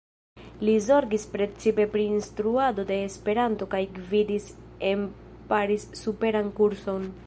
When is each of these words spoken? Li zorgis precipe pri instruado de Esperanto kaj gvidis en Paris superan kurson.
Li 0.67 0.71
zorgis 0.85 1.25
precipe 1.33 1.85
pri 1.91 2.07
instruado 2.15 2.87
de 2.93 2.99
Esperanto 3.11 3.69
kaj 3.77 3.83
gvidis 4.01 4.51
en 4.93 5.09
Paris 5.53 5.91
superan 6.05 6.55
kurson. 6.63 7.11